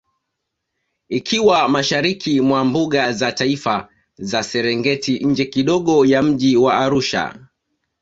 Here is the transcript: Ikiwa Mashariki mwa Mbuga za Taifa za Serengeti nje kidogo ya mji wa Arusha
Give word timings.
Ikiwa 1.09 1.67
Mashariki 1.69 2.41
mwa 2.41 2.65
Mbuga 2.65 3.11
za 3.13 3.31
Taifa 3.31 3.89
za 4.17 4.43
Serengeti 4.43 5.19
nje 5.19 5.45
kidogo 5.45 6.05
ya 6.05 6.23
mji 6.23 6.57
wa 6.57 6.73
Arusha 6.77 7.39